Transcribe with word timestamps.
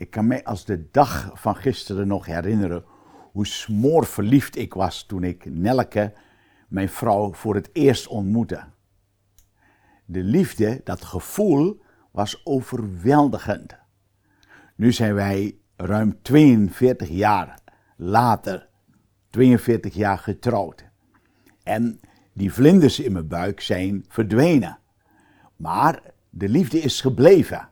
Ik 0.00 0.10
kan 0.10 0.26
mij 0.26 0.44
als 0.44 0.64
de 0.64 0.90
dag 0.90 1.30
van 1.34 1.56
gisteren 1.56 2.06
nog 2.06 2.26
herinneren 2.26 2.84
hoe 3.32 3.46
smoorverliefd 3.46 4.56
ik 4.56 4.74
was 4.74 5.06
toen 5.06 5.24
ik 5.24 5.44
Nelke, 5.44 6.12
mijn 6.68 6.88
vrouw, 6.88 7.32
voor 7.32 7.54
het 7.54 7.70
eerst 7.72 8.06
ontmoette. 8.06 8.64
De 10.04 10.22
liefde, 10.22 10.80
dat 10.84 11.04
gevoel, 11.04 11.82
was 12.10 12.46
overweldigend. 12.46 13.76
Nu 14.74 14.92
zijn 14.92 15.14
wij 15.14 15.58
ruim 15.76 16.22
42 16.22 17.08
jaar 17.08 17.60
later, 17.96 18.68
42 19.30 19.94
jaar 19.94 20.18
getrouwd. 20.18 20.84
En 21.62 22.00
die 22.32 22.52
vlinders 22.52 23.00
in 23.00 23.12
mijn 23.12 23.28
buik 23.28 23.60
zijn 23.60 24.04
verdwenen. 24.08 24.78
Maar 25.56 26.02
de 26.30 26.48
liefde 26.48 26.78
is 26.78 27.00
gebleven. 27.00 27.69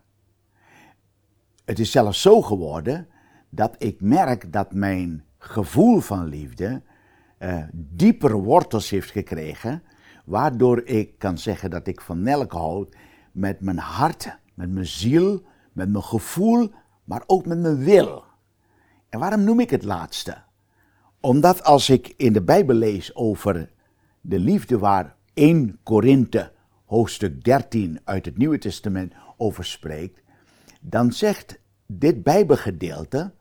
Het 1.69 1.79
is 1.79 1.91
zelfs 1.91 2.23
zo 2.23 2.43
geworden 2.43 3.09
dat 3.48 3.75
ik 3.79 4.00
merk 4.00 4.53
dat 4.53 4.72
mijn 4.72 5.25
gevoel 5.39 6.00
van 6.00 6.26
liefde 6.26 6.82
uh, 7.39 7.63
dieper 7.72 8.32
wortels 8.32 8.90
heeft 8.90 9.11
gekregen, 9.11 9.82
waardoor 10.25 10.82
ik 10.85 11.18
kan 11.18 11.39
zeggen 11.39 11.71
dat 11.71 11.86
ik 11.86 12.00
van 12.00 12.23
Nelke 12.23 12.57
houd 12.57 12.96
met 13.32 13.61
mijn 13.61 13.79
hart, 13.79 14.39
met 14.54 14.71
mijn 14.71 14.86
ziel, 14.86 15.43
met 15.73 15.89
mijn 15.90 16.04
gevoel, 16.04 16.71
maar 17.04 17.23
ook 17.26 17.46
met 17.46 17.59
mijn 17.59 17.79
wil. 17.79 18.25
En 19.09 19.18
waarom 19.18 19.45
noem 19.45 19.61
ik 19.61 19.71
het 19.71 19.85
laatste? 19.85 20.37
Omdat 21.21 21.64
als 21.64 21.90
ik 21.90 22.14
in 22.17 22.32
de 22.32 22.43
Bijbel 22.43 22.75
lees 22.75 23.14
over 23.14 23.71
de 24.21 24.39
liefde 24.39 24.79
waar 24.79 25.14
1 25.35 25.79
Korinthe 25.82 26.53
hoofdstuk 26.85 27.45
13 27.45 28.00
uit 28.04 28.25
het 28.25 28.39
Nieuwe 28.39 28.59
Testament 28.59 29.12
over 29.37 29.64
spreekt, 29.64 30.21
dan 30.81 31.13
zegt 31.13 31.61
dit 31.87 32.23
Bijbelgedeelte 32.23 33.34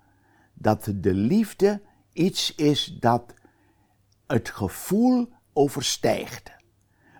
dat 0.53 0.93
de 0.95 1.13
liefde 1.13 1.81
iets 2.13 2.55
is 2.55 2.97
dat 2.99 3.33
het 4.27 4.49
gevoel 4.49 5.29
overstijgt. 5.53 6.51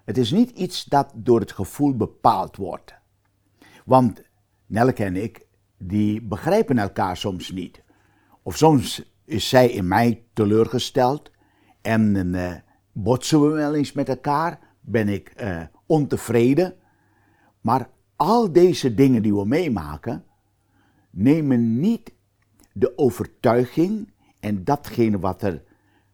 Het 0.06 0.18
is 0.18 0.32
niet 0.32 0.50
iets 0.50 0.84
dat 0.84 1.12
door 1.16 1.40
het 1.40 1.52
gevoel 1.52 1.96
bepaald 1.96 2.56
wordt. 2.56 2.96
Want 3.86 4.22
Nelke 4.66 5.04
en 5.04 5.16
ik, 5.16 5.46
die 5.78 6.22
begrijpen 6.22 6.78
elkaar 6.78 7.18
soms 7.18 7.52
niet. 7.52 7.84
Of 8.44 8.58
soms 8.58 9.16
is 9.26 9.50
zij 9.50 9.70
in 9.70 9.88
mij 9.88 10.26
teleurgesteld 10.34 11.32
en 11.82 12.16
uh, 12.16 12.54
botsen 12.92 13.42
we 13.42 13.48
wel 13.48 13.76
eens 13.76 13.92
met 13.92 14.10
elkaar, 14.10 14.60
ben 14.80 15.10
ik 15.10 15.34
uh, 15.42 15.62
ontevreden. 15.86 16.76
Maar 17.62 17.90
al 18.18 18.52
deze 18.52 18.94
dingen 18.94 19.22
die 19.22 19.36
we 19.36 19.46
meemaken, 19.46 20.24
nemen 21.10 21.80
niet 21.80 22.14
de 22.74 22.98
overtuiging 22.98 24.12
en 24.40 24.64
datgene 24.64 25.20
wat 25.20 25.42
er 25.42 25.64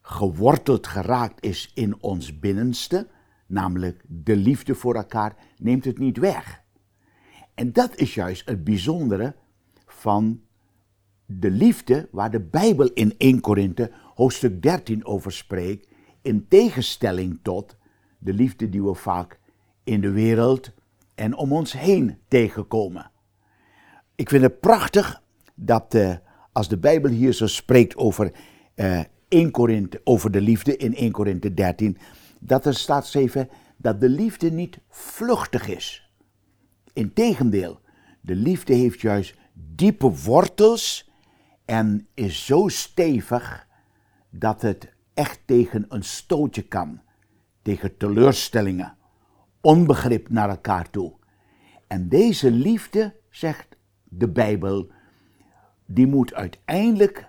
geworteld 0.00 0.86
geraakt 0.86 1.44
is 1.44 1.70
in 1.74 2.02
ons 2.02 2.38
binnenste, 2.38 3.08
namelijk 3.46 4.04
de 4.06 4.36
liefde 4.36 4.74
voor 4.74 4.94
elkaar, 4.94 5.36
neemt 5.58 5.84
het 5.84 5.98
niet 5.98 6.18
weg. 6.18 6.62
En 7.54 7.72
dat 7.72 7.96
is 7.96 8.14
juist 8.14 8.48
het 8.48 8.64
bijzondere 8.64 9.34
van 9.86 10.40
de 11.26 11.50
liefde 11.50 12.08
waar 12.10 12.30
de 12.30 12.40
Bijbel 12.40 12.88
in 12.88 13.14
1 13.18 13.40
Korinthe 13.40 13.90
hoofdstuk 14.14 14.62
13 14.62 15.04
over 15.04 15.32
spreekt, 15.32 15.88
in 16.22 16.48
tegenstelling 16.48 17.38
tot 17.42 17.76
de 18.18 18.32
liefde 18.32 18.68
die 18.68 18.82
we 18.82 18.94
vaak 18.94 19.38
in 19.84 20.00
de 20.00 20.10
wereld 20.10 20.72
en 21.14 21.36
om 21.36 21.52
ons 21.52 21.72
heen 21.72 22.18
tegenkomen. 22.28 23.10
Ik 24.14 24.28
vind 24.28 24.42
het 24.42 24.60
prachtig 24.60 25.22
dat 25.54 25.94
uh, 25.94 26.16
als 26.52 26.68
de 26.68 26.78
Bijbel 26.78 27.10
hier 27.10 27.32
zo 27.32 27.46
spreekt 27.46 27.96
over 27.96 28.32
uh, 28.74 29.00
eh, 29.00 29.04
1 29.28 29.50
Korinthe, 29.50 30.00
over 30.04 30.30
de 30.30 30.40
liefde 30.40 30.76
in 30.76 30.94
1 30.94 31.12
Korinthe 31.12 31.54
13, 31.54 31.98
dat 32.40 32.66
er 32.66 32.74
staat 32.74 33.02
geschreven 33.02 33.48
dat 33.76 34.00
de 34.00 34.08
liefde 34.08 34.50
niet 34.50 34.78
vluchtig 34.88 35.68
is. 35.68 36.10
Integendeel, 36.92 37.80
de 38.20 38.34
liefde 38.34 38.74
heeft 38.74 39.00
juist 39.00 39.34
diepe 39.52 40.10
wortels 40.10 41.10
en 41.64 42.06
is 42.14 42.46
zo 42.46 42.68
stevig 42.68 43.66
dat 44.30 44.62
het 44.62 44.92
echt 45.14 45.40
tegen 45.44 45.84
een 45.88 46.04
stootje 46.04 46.62
kan, 46.62 47.00
tegen 47.62 47.96
teleurstellingen, 47.96 48.96
onbegrip 49.64 50.28
naar 50.28 50.48
elkaar 50.48 50.90
toe. 50.90 51.12
En 51.86 52.08
deze 52.08 52.50
liefde, 52.50 53.14
zegt 53.30 53.76
de 54.04 54.28
Bijbel, 54.28 54.90
die 55.86 56.06
moet 56.06 56.34
uiteindelijk 56.34 57.28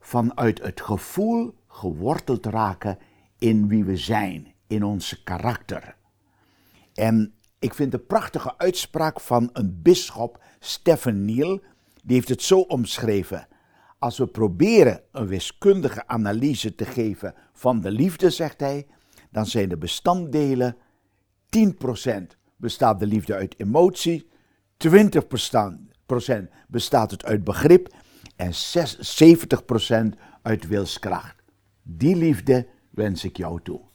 vanuit 0.00 0.62
het 0.62 0.80
gevoel 0.80 1.54
geworteld 1.68 2.46
raken 2.46 2.98
in 3.38 3.68
wie 3.68 3.84
we 3.84 3.96
zijn, 3.96 4.54
in 4.66 4.84
onze 4.84 5.22
karakter. 5.22 5.96
En 6.94 7.34
ik 7.58 7.74
vind 7.74 7.92
de 7.92 7.98
prachtige 7.98 8.58
uitspraak 8.58 9.20
van 9.20 9.50
een 9.52 9.80
bisschop, 9.82 10.42
Stephen 10.58 11.24
Neal, 11.24 11.60
die 12.04 12.16
heeft 12.16 12.28
het 12.28 12.42
zo 12.42 12.60
omschreven. 12.60 13.48
Als 13.98 14.18
we 14.18 14.26
proberen 14.26 15.02
een 15.12 15.26
wiskundige 15.26 16.06
analyse 16.06 16.74
te 16.74 16.84
geven 16.84 17.34
van 17.52 17.80
de 17.80 17.90
liefde, 17.90 18.30
zegt 18.30 18.60
hij, 18.60 18.86
dan 19.30 19.46
zijn 19.46 19.68
de 19.68 19.76
bestanddelen 19.76 20.76
10% 21.50 22.36
bestaat 22.56 22.98
de 22.98 23.06
liefde 23.06 23.34
uit 23.34 23.54
emotie, 23.58 24.28
20% 24.88 24.88
bestaat 26.68 27.10
het 27.10 27.24
uit 27.24 27.44
begrip 27.44 27.94
en 28.36 28.52
70% 28.54 30.18
uit 30.42 30.66
wilskracht. 30.66 31.42
Die 31.82 32.16
liefde 32.16 32.66
wens 32.90 33.24
ik 33.24 33.36
jou 33.36 33.60
toe. 33.62 33.89